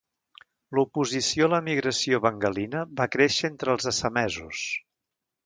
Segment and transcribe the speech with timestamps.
[0.77, 4.65] L'oposició a l'emigració bengalina va créixer entre els assamesos.